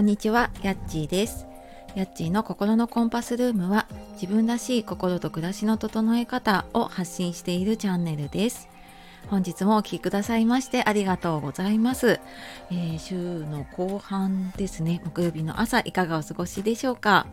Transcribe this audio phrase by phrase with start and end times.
[0.00, 1.46] こんにちは、やっちーです。
[1.94, 8.66] やっちーの心のコンパスルームは自分らしい心と暮らしの整え方を発信しているチャンネルです。
[9.28, 12.18] 本日もお聴きくださいましてありがとうございます、
[12.70, 17.26] えー週の後半ですね、木曜日の朝いかがお過ごしでしょうか。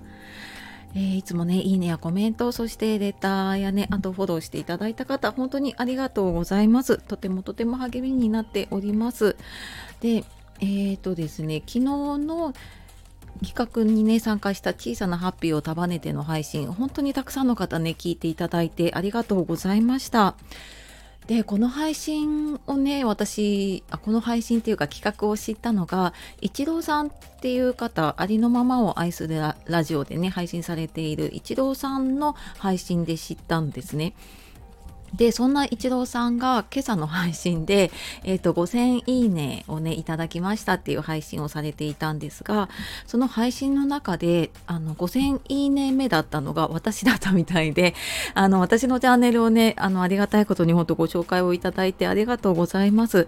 [0.94, 6.98] えーいつもね、いいねやコメント、そしてレターやね、あとフォローしていただいた方、本当にありがとうございます。
[6.98, 9.38] とてもとても励みになっております。
[10.02, 10.26] で、
[10.60, 12.54] えーとですね、昨日の
[13.46, 20.36] 企画にね参加した小さなハッピーを束ねての配信本当にたくさんの方ね聞いていただいてありがとうございました。
[21.28, 27.12] でこの配信をね私あこの配信っていうか企画を知ったのが一郎さんっ
[27.42, 34.14] ていう方ありのままを愛するラジオでね配信されている一郎さんの配信で知ったんですね。
[35.16, 37.92] でそんな一郎さんが今朝の配信で、
[38.24, 42.70] えー、と5000いいねをねいただきましたっていう配信をされていたんですが
[43.06, 47.96] その配信の中であの5000いいね目だったのが私だったみたいで
[48.34, 53.28] あの私のチャンネルをねあのありがたいことに本当ご紹介をいただいてありがとうございます。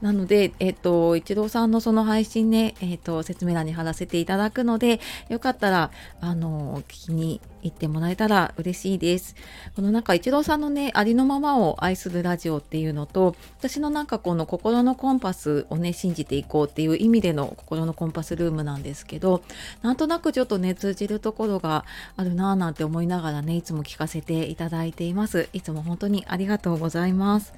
[0.00, 9.34] なのでえっ、と一郎さんのその配信ねえっ、と説明欄に貼らせていただくのでよかったらあの聞きに行ってもらえたら嬉しいです。
[9.74, 19.42] このなんか一郎さんのねありのままを愛するラジオっていうのと私のなんかこの心のコンパスをね信じていこうっていう意味での心のコンパスルームなんですけど
[19.82, 21.84] なんとなくちょっとね通じるところが
[22.16, 25.48] あるなぁなんて思いながらねいつも聞かせていただいています。
[25.52, 27.52] いつも本当にありがとうございます。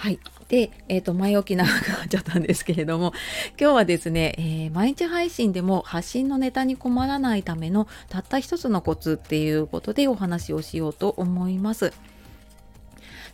[0.00, 0.18] はい。
[0.48, 3.12] で、えっ、と、前置き長くなっちゃったんですけれども、
[3.60, 11.92] 今日はですね、えー毎日配信でも発信のネタに困らないためのたった一つのコツっていうことでお話をしようと思います。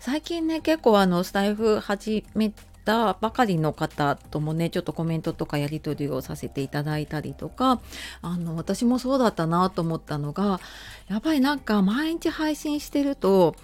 [0.00, 2.52] 最近ね、結構あの、スタイフ始め
[2.84, 7.80] たばかりの方ともね、ちょっとコメントとかやり取りをさせていただいたりとか、
[8.22, 10.58] あの、私もそうだったなと思ったのが、
[11.06, 13.54] やっぱりなんか毎日配信してると、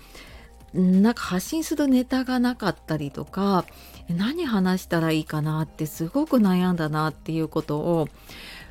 [0.75, 3.65] なんか発信するネタがなかったりとか
[4.09, 8.09] 何話したらいいかなってすごく悩んだなっていうことを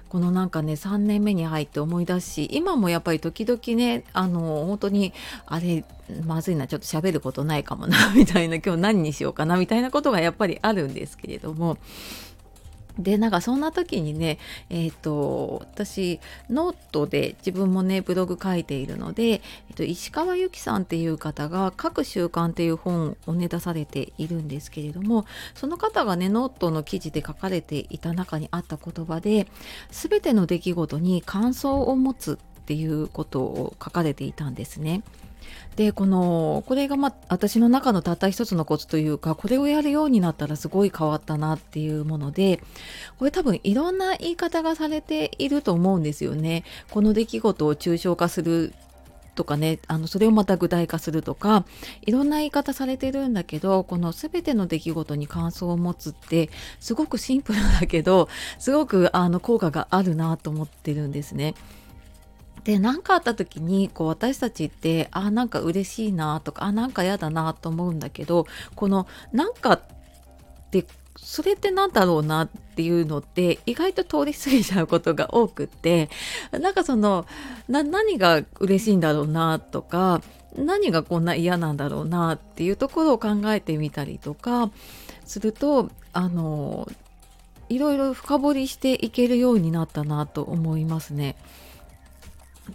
[0.10, 5.14] このなんかね3年目に入って思い出し今もやっぱり時々ねあの本当に
[5.46, 5.86] あれ
[6.26, 11.78] まずいなちょっと喋ることないかもなみたいな今日何にしようかなみたいなことがやっぱりあるんですけれども
[13.02, 14.38] でなんかそんな時にね
[14.70, 16.20] えっ、と私
[16.50, 19.42] ノートで自分もねブログ書いているので、えっ
[19.76, 25.26] といしかわゆきさんっていう方が「書く習慣」っていう本をね出されているんですけれども
[25.56, 29.48] その方がねノートの記事で書かれていた中にあった言葉で
[29.90, 35.04] 全ての出来事に感想を持つっていうことを書かれていたんですね。
[35.75, 42.62] でこのこれがま私の中のたった一つのコツというかこれをやるようになったらすごい変わったなっていうもので
[43.18, 46.63] これ多分いろんな言い方がされていると思うんですよね。
[46.90, 48.74] この出来事を抽象化する
[49.35, 51.66] とかねあのそれをまた具体化するとか
[52.02, 58.29] いろんな言い方されてるんだけどこの全ての出来事に感想を持つってすごくシンプルだけど
[58.59, 61.56] すごくあの効果があるなと思ってるんですね。
[62.64, 68.46] で何かあった時にこう私たちってあなんか嬉しいなとかあなんか嫌だなと思うんだけど
[68.76, 69.82] このなんかっ
[70.70, 70.86] て
[71.18, 76.10] それってなんだろうなっていうのって意外と通り過ぎちゃうことが多くって
[76.52, 77.26] なんかその
[77.68, 80.22] 何が嬉しいんだろうなとか
[80.56, 84.72] 何がこんな嫌なんだろうなっていうところを考えてみたりとか
[85.26, 86.90] するとあの
[87.70, 91.38] いろいろ深掘りしていけるようになったなと思いますね。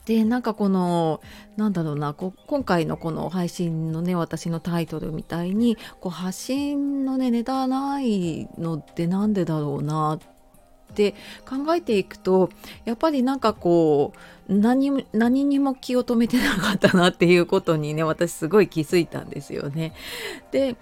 [0.04, 1.20] でなんかこの
[1.56, 11.12] なんだろうなこ今回のこの配信のね私のタイトルみたいにこう発信のねネタないのってなんでだろうなって
[11.48, 12.50] 考えていくと
[12.84, 14.12] やっぱりなんかこ
[14.48, 19.92] う何何にも気を止めてなかったなっていうことにね私すごい気づいたんですよね。
[20.52, 20.76] で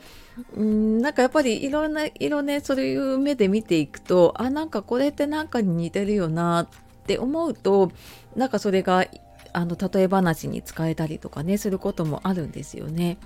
[0.56, 7.92] うんなんかやっぱりいろんな色ねそういう目で見ていくとあなんかこれってなんかに似てるよなってって思うと
[8.34, 9.06] なんかそれが
[9.52, 13.18] あの例え話に使えたりとかねすることもあるんですよね。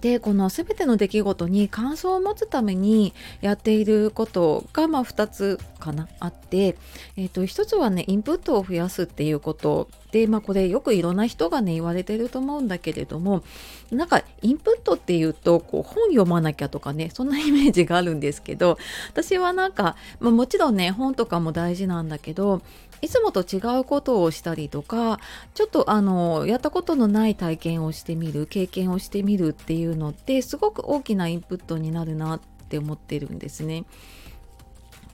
[0.00, 6.76] でこの全ての出来事に感想を持つためにやっていることが、まあ、2つかなあって、
[7.16, 13.42] えー、と1つはねインプットを増やすっていうことで、まあ、これよくいろんな人がね言われてると思うんだけれども
[13.90, 18.78] なんかインプットっていうとこう本読まなきゃとかねそんなイメージがあるんですけど
[19.10, 22.62] 私はなんか、まあ、もちろんね本とかも大事なんだけど
[23.00, 25.20] いつもと違うことをしたりとか
[25.54, 33.84] ちょっとあのやったことのない体験をしてみる経験をしてみるっていうのってすごく大きなインプットになるなって思ってるんですね。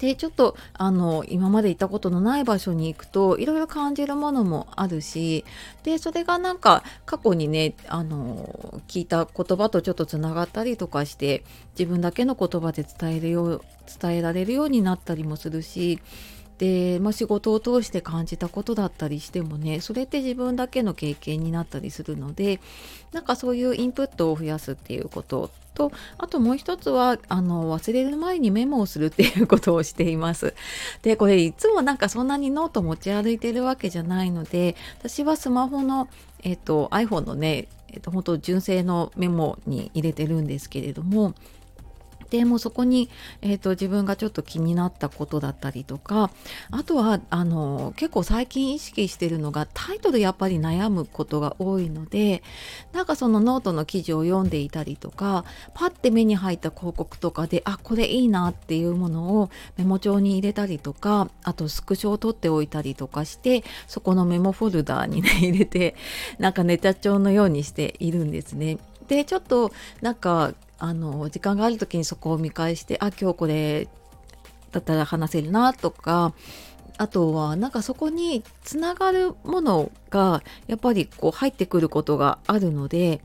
[0.04, 5.44] でちょっとあの今まで行ったことのない場所に行くといろいろ感じるものもあるし
[5.82, 11.42] でそれがなんか過去にねあの聞いた言葉とちょっとつながったりとかして
[11.78, 13.62] 自分だけの言葉で伝えるよう
[14.00, 16.00] 伝えられるようになったりもするし
[16.58, 22.60] で、まあ、仕事を通して感じたことだったりしてもねそれって自分だけの経験になったりするので
[23.12, 30.54] なんかそういうインプットを増やすっていうこととあともう一つはあの忘れる前にメモをするっていうことをしています。
[31.02, 36.08] でこれいつもなんかそんなにノート持ち歩いてるわけじゃないので私はスマホの、
[36.42, 41.34] えっと、iPhone のね、えっと、本当純正のメモに入れてるんですけれども
[42.34, 43.10] でもそこに、
[43.42, 46.32] えーと、自分がちょっと気になったことだったりとか
[46.72, 52.42] あとはあの結構最近意識してるのがタイトルやっぱり悩むことが多いので
[52.92, 55.44] なんかそのノートの記事を読んでいたりとか
[55.74, 65.94] パッて目に入った広告とかであこれいいなっていうものをメモ帳に入れたりとかあとスクショを取っておいたりとかしてそこのメモフォルダーにね入れて
[66.40, 68.78] なんかネタ帳のようにしているんですね。
[69.06, 69.70] でちょっと
[70.00, 73.88] なんかあの時間がある時にそこを見返してあ今日これ
[74.72, 76.34] だったら話せるなとか
[76.96, 83.20] あとはなんかそこにつながるものがやっぱりこう入ってくることがあるので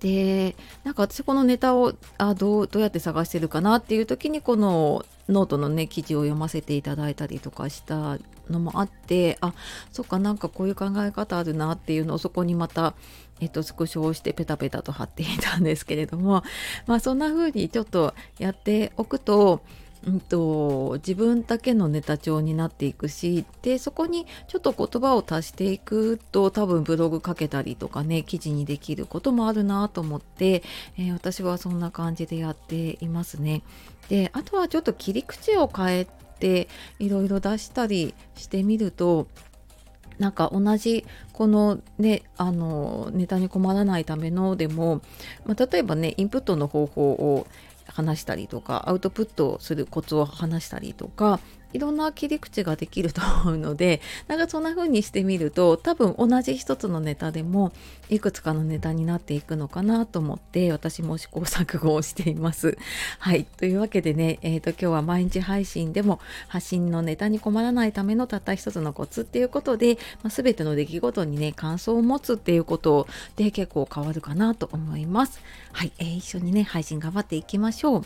[0.00, 8.18] でなんか私このネタをあどうどうやって探してるかなっていう時にこのノートのね記事を読ませていただいたりとかした
[8.52, 9.54] のもあってあ
[9.90, 12.94] そっかなんかこういう考え方あるなっていうのをそこにまた
[13.42, 16.44] えっと、スクショをしてペタペタと貼っていたんですけれども、
[16.86, 19.62] まあ、そんな風にちょっとやっておくと、
[20.06, 30.62] うんと、自分だけのネタ帳になっていくしでそこにちょっと言葉を足していくと多分ブログ書けたりとかね記事にできることもあるなと思って、
[30.96, 33.62] えー、私はそんな感じでやっていますね。
[34.08, 36.06] であとはちょっと切り口を変え
[36.42, 36.66] て
[36.98, 39.28] いろいろ出したりしてみると
[40.18, 45.02] なんか同じこのねあのネタに困らないためのでも、
[45.46, 47.46] まあ、例えばねインプットの方法を
[47.86, 51.38] 話したりとかアウトプットをするコツを話したりとか
[51.72, 57.72] いろんな切り口ができると思うので なんかそんな風にしてみると多分同じ一つのネタでも
[58.08, 62.76] いくつかのネタになっていくのかなと思って私も試行錯誤をしています。
[63.18, 75.40] はいというわけでね、えーと、今日は毎日配信でも発信のネタに困らないためのたった一つのコツっていうことで、まあ、全ての出来事にね感想を持つっていうことで結構変わるかなと思います。
[75.72, 78.04] はい、えー、一緒にね配信頑張っていきましょう。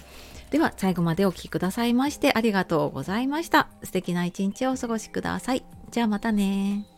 [0.50, 3.68] では最後までお聴きくださいましてありがとうございました。
[3.82, 5.64] 素敵な一日をお過ごしください。
[5.90, 6.95] じゃあまたね